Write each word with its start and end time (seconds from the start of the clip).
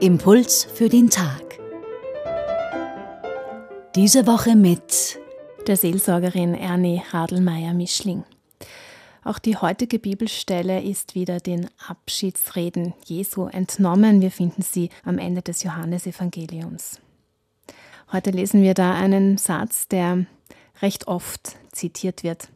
Impuls 0.00 0.64
für 0.64 0.88
den 0.88 1.10
Tag. 1.10 1.58
Diese 3.94 4.26
Woche 4.26 4.56
mit 4.56 5.18
der 5.66 5.76
Seelsorgerin 5.76 6.54
Ernie 6.54 7.02
Radlmeier-Mischling. 7.10 8.24
Auch 9.22 9.38
die 9.38 9.58
heutige 9.58 9.98
Bibelstelle 9.98 10.82
ist 10.82 11.14
wieder 11.14 11.40
den 11.40 11.68
Abschiedsreden 11.88 12.94
Jesu 13.04 13.48
entnommen. 13.48 14.22
Wir 14.22 14.30
finden 14.30 14.62
sie 14.62 14.88
am 15.04 15.18
Ende 15.18 15.42
des 15.42 15.62
Johannesevangeliums. 15.62 17.00
Heute 18.12 18.30
lesen 18.30 18.62
wir 18.62 18.72
da 18.72 18.94
einen 18.94 19.36
Satz, 19.36 19.88
der 19.88 20.24
recht 20.82 21.08
oft 21.08 21.56
zitiert 21.72 22.22
wird. 22.22 22.48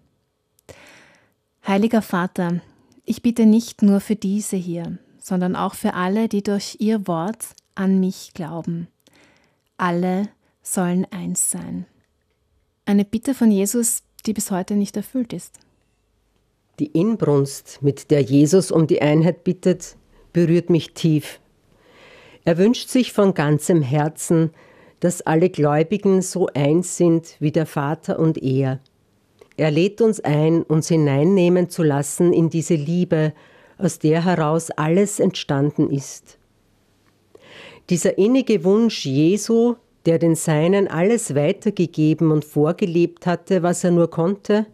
Heiliger 1.67 2.03
Vater, 2.03 2.61
ich 3.05 3.23
bitte 3.23 3.47
nicht 3.47 3.83
nur 3.83 4.01
für 4.01 4.17
diese 4.17 4.57
hier, 4.57 4.99
sondern 5.19 5.57
auch 5.57 5.75
für 5.75 5.95
alle, 5.95 6.29
die 6.29 6.43
durch 6.43 6.77
ihr 6.81 7.07
Wort 7.07 7.47
an 7.75 8.01
mich 8.01 8.33
glauben. 8.35 8.89
Alle 9.77 10.29
sollen 10.63 11.07
eins 11.11 11.51
sein. 11.51 11.87
Eine 12.87 13.05
Bitte 13.05 13.35
von 13.35 13.51
Jesus, 13.51 14.03
die 14.27 14.33
bis 14.33 14.51
heute 14.51 14.75
nicht 14.77 14.97
erfüllt 14.97 15.33
ist. 15.33 15.59
Die 16.79 16.87
Inbrunst, 16.87 17.81
mit 17.83 18.11
der 18.11 18.21
Jesus 18.21 18.71
um 18.71 18.87
die 18.87 19.01
Einheit 19.01 19.45
bittet, 19.45 19.97
berührt 20.33 20.71
mich 20.71 20.93
tief. 20.93 21.41
Er 22.45 22.59
wünscht 22.59 22.89
sich 22.89 23.13
von 23.13 23.33
ganzem 23.33 23.81
Herzen, 23.81 24.51
dass 25.05 25.21
alle 25.21 25.51
Gläubigen 25.51 26.23
so 26.23 26.49
eins 26.55 26.97
sind 26.97 27.37
wie 27.39 27.53
der 27.53 27.67
Vater 27.67 28.19
und 28.19 28.43
er. 28.43 28.81
Er 29.59 29.71
lädt 29.71 30.01
uns 30.01 30.21
ein, 30.21 30.63
uns 30.63 30.89
hineinnehmen 30.89 31.69
zu 31.69 31.83
lassen 31.83 32.33
in 32.33 32.49
diese 32.49 32.75
Liebe, 32.75 33.35
aus 33.77 33.99
der 33.99 34.25
heraus 34.25 34.71
alles 34.71 35.21
entstanden 35.21 35.91
ist. 35.91 36.39
Dieser 37.91 38.17
innige 38.17 38.65
Wunsch 38.65 39.05
Jesu, 39.05 39.75
der 40.07 40.19
den 40.19 40.37
Seinen 40.37 40.89
alles 40.89 41.35
weitergegeben 41.35 42.31
und 42.31 42.47
vorgelebt 42.47 43.27
hatte, 43.27 43.63
was 43.63 43.85
er 43.85 43.91
nur 43.91 44.09
konnte, 44.09 44.65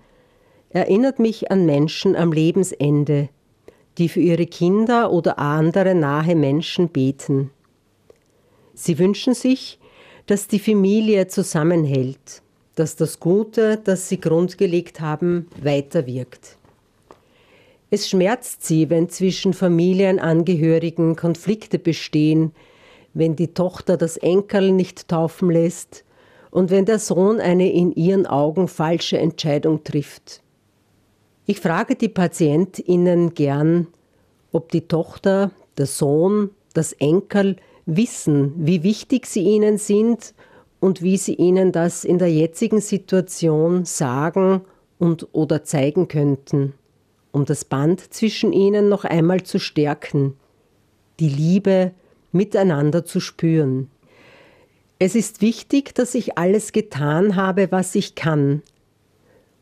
erinnert 0.68 1.18
mich 1.18 1.50
an 1.50 1.66
Menschen 1.66 2.14
am 2.14 2.32
Lebensende, 2.32 3.30
die 3.98 4.08
für 4.08 4.20
ihre 4.20 4.46
Kinder 4.46 5.10
oder 5.10 5.40
andere 5.40 5.96
nahe 5.96 6.36
Menschen 6.36 6.88
beten. 6.88 7.50
Sie 8.74 8.96
wünschen 9.00 9.34
sich, 9.34 9.79
dass 10.30 10.46
die 10.46 10.60
Familie 10.60 11.26
zusammenhält, 11.26 12.40
dass 12.76 12.94
das 12.94 13.18
Gute, 13.18 13.80
das 13.82 14.08
sie 14.08 14.20
grundgelegt 14.20 15.00
haben, 15.00 15.48
weiterwirkt. 15.60 16.56
Es 17.90 18.08
schmerzt 18.08 18.64
sie, 18.64 18.90
wenn 18.90 19.08
zwischen 19.08 19.52
Familienangehörigen 19.52 21.16
Konflikte 21.16 21.80
bestehen, 21.80 22.52
wenn 23.12 23.34
die 23.34 23.54
Tochter 23.54 23.96
das 23.96 24.18
Enkel 24.18 24.70
nicht 24.70 25.08
taufen 25.08 25.50
lässt 25.50 26.04
und 26.52 26.70
wenn 26.70 26.84
der 26.84 27.00
Sohn 27.00 27.40
eine 27.40 27.68
in 27.72 27.90
ihren 27.90 28.24
Augen 28.24 28.68
falsche 28.68 29.18
Entscheidung 29.18 29.82
trifft. 29.82 30.42
Ich 31.44 31.58
frage 31.58 31.96
die 31.96 32.08
PatientInnen 32.08 33.34
gern, 33.34 33.88
ob 34.52 34.70
die 34.70 34.82
Tochter, 34.82 35.50
der 35.76 35.86
Sohn, 35.86 36.50
das 36.72 36.92
Enkel 36.92 37.56
wissen, 37.86 38.52
wie 38.56 38.82
wichtig 38.82 39.26
sie 39.26 39.42
ihnen 39.42 39.78
sind 39.78 40.34
und 40.80 41.02
wie 41.02 41.16
sie 41.16 41.34
ihnen 41.34 41.72
das 41.72 42.04
in 42.04 42.18
der 42.18 42.32
jetzigen 42.32 42.80
Situation 42.80 43.84
sagen 43.84 44.62
und 44.98 45.28
oder 45.32 45.64
zeigen 45.64 46.08
könnten, 46.08 46.74
um 47.32 47.44
das 47.44 47.64
Band 47.64 48.12
zwischen 48.12 48.52
ihnen 48.52 48.88
noch 48.88 49.04
einmal 49.04 49.42
zu 49.42 49.58
stärken, 49.58 50.34
die 51.18 51.28
Liebe 51.28 51.92
miteinander 52.32 53.04
zu 53.04 53.20
spüren. 53.20 53.90
Es 54.98 55.14
ist 55.14 55.40
wichtig, 55.40 55.94
dass 55.94 56.14
ich 56.14 56.36
alles 56.36 56.72
getan 56.72 57.36
habe, 57.36 57.72
was 57.72 57.94
ich 57.94 58.14
kann, 58.14 58.62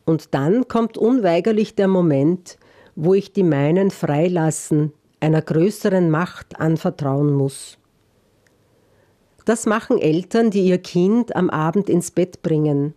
und 0.08 0.32
dann 0.32 0.68
kommt 0.68 0.96
unweigerlich 0.96 1.74
der 1.74 1.86
Moment, 1.86 2.56
wo 2.96 3.12
ich 3.12 3.34
die 3.34 3.42
meinen 3.42 3.90
freilassen, 3.90 4.94
einer 5.20 5.42
größeren 5.42 6.08
Macht 6.08 6.58
anvertrauen 6.58 7.34
muss. 7.34 7.76
Das 9.48 9.64
machen 9.64 9.96
Eltern, 9.96 10.50
die 10.50 10.66
ihr 10.66 10.76
Kind 10.76 11.34
am 11.34 11.48
Abend 11.48 11.88
ins 11.88 12.10
Bett 12.10 12.42
bringen. 12.42 12.92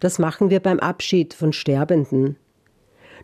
Das 0.00 0.18
machen 0.18 0.50
wir 0.50 0.58
beim 0.58 0.80
Abschied 0.80 1.34
von 1.34 1.52
Sterbenden. 1.52 2.34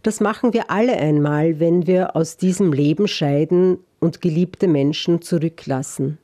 Das 0.04 0.20
machen 0.20 0.52
wir 0.52 0.70
alle 0.70 0.96
einmal, 0.98 1.58
wenn 1.58 1.88
wir 1.88 2.14
aus 2.14 2.36
diesem 2.36 2.72
Leben 2.72 3.08
scheiden 3.08 3.78
und 3.98 4.20
geliebte 4.20 4.68
Menschen 4.68 5.20
zurücklassen. 5.20 6.18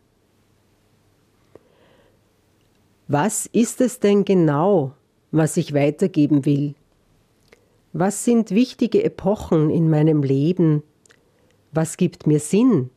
Was 3.08 3.46
ist 3.46 3.80
es 3.80 3.98
denn 3.98 4.24
genau, 4.24 4.92
was 5.32 5.56
ich 5.56 5.74
weitergeben 5.74 6.44
will. 6.44 6.76
Was 7.92 8.24
sind 8.24 8.52
wichtige 8.52 9.02
Epochen 9.02 9.68
in 9.68 9.90
meinem 9.90 10.22
Leben? 10.22 10.84
Was 11.72 11.96
gibt 11.96 12.28
mir 12.28 12.38
Sinn? 12.38 12.90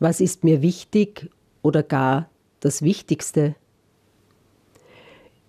Was 0.00 0.20
ist 0.20 0.44
mir 0.44 0.60
wichtig 0.60 1.30
oder 1.62 1.82
gar 1.82 2.28
das 2.60 2.82
Wichtigste? 2.82 3.54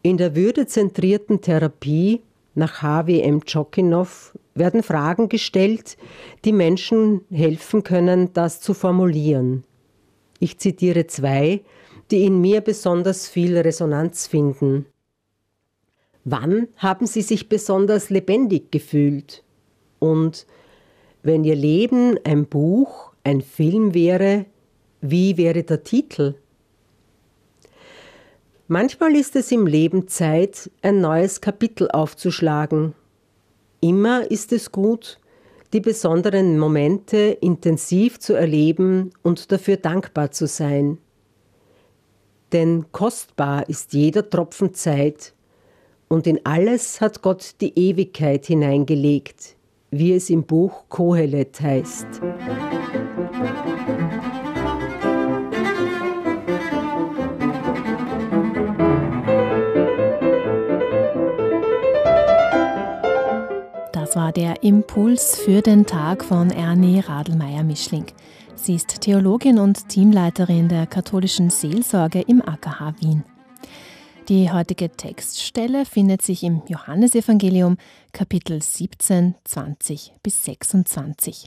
In 0.01 0.17
der 0.17 0.35
würdezentrierten 0.35 1.41
Therapie 1.41 2.21
nach 2.55 2.81
HWM 2.81 3.41
Djokinov 3.45 4.37
werden 4.55 4.83
Fragen 4.83 5.29
gestellt, 5.29 5.97
die 6.43 6.53
Menschen 6.53 7.21
helfen 7.31 7.83
können, 7.83 8.33
das 8.33 8.61
zu 8.61 8.73
formulieren. 8.73 9.63
Ich 10.39 10.57
zitiere 10.57 11.07
zwei, 11.07 11.61
die 12.09 12.25
in 12.25 12.41
mir 12.41 12.61
besonders 12.61 13.27
viel 13.27 13.57
Resonanz 13.57 14.27
finden. 14.27 14.85
Wann 16.23 16.67
haben 16.77 17.07
Sie 17.07 17.21
sich 17.21 17.47
besonders 17.47 18.09
lebendig 18.09 18.71
gefühlt? 18.71 19.43
Und 19.99 20.45
wenn 21.23 21.43
Ihr 21.43 21.55
Leben 21.55 22.17
ein 22.23 22.45
Buch, 22.47 23.11
ein 23.23 23.41
Film 23.41 23.93
wäre, 23.93 24.45
wie 25.01 25.37
wäre 25.37 25.63
der 25.63 25.83
Titel? 25.83 26.35
Manchmal 28.67 29.15
ist 29.15 29.35
es 29.35 29.51
im 29.51 29.67
Leben 29.67 30.07
Zeit, 30.07 30.71
ein 30.81 31.01
neues 31.01 31.41
Kapitel 31.41 31.89
aufzuschlagen. 31.91 32.93
Immer 33.81 34.29
ist 34.31 34.53
es 34.53 34.71
gut, 34.71 35.19
die 35.73 35.81
besonderen 35.81 36.57
Momente 36.57 37.17
intensiv 37.41 38.19
zu 38.19 38.33
erleben 38.33 39.11
und 39.23 39.51
dafür 39.51 39.77
dankbar 39.77 40.31
zu 40.31 40.47
sein. 40.47 40.99
Denn 42.53 42.85
kostbar 42.91 43.67
ist 43.69 43.93
jeder 43.93 44.29
Tropfen 44.29 44.73
Zeit, 44.73 45.33
und 46.07 46.27
in 46.27 46.45
alles 46.45 46.99
hat 46.99 47.21
Gott 47.21 47.55
die 47.61 47.77
Ewigkeit 47.79 48.45
hineingelegt, 48.45 49.55
wie 49.91 50.13
es 50.13 50.29
im 50.29 50.43
Buch 50.43 50.83
Kohelet 50.89 51.61
heißt. 51.61 52.05
Das 52.21 53.70
Impuls 64.93 65.37
für 65.37 65.61
den 65.61 65.85
Tag 65.85 66.21
von 66.21 66.51
Ernie 66.51 66.99
Radlmeier-Mischling. 66.99 68.07
Sie 68.55 68.75
ist 68.75 68.99
Theologin 68.99 69.57
und 69.57 69.87
Teamleiterin 69.87 70.67
der 70.67 70.85
katholischen 70.85 71.49
Seelsorge 71.49 72.19
im 72.19 72.41
AKH 72.41 72.95
Wien. 72.99 73.23
Die 74.27 74.51
heutige 74.51 74.89
Textstelle 74.89 75.85
findet 75.85 76.23
sich 76.23 76.43
im 76.43 76.61
Johannesevangelium 76.67 77.77
Kapitel 78.11 78.61
17, 78.61 79.35
20 79.45 80.13
bis 80.23 80.43
26. 80.43 81.45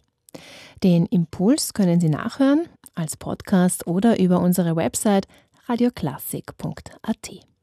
Den 0.83 1.05
Impuls 1.05 1.75
können 1.75 2.01
Sie 2.01 2.09
nachhören 2.09 2.67
als 2.95 3.19
Podcast 3.19 3.87
oder 3.87 4.19
über 4.19 4.41
unsere 4.41 4.75
Website 4.75 5.29
radioklassik.at. 5.69 7.54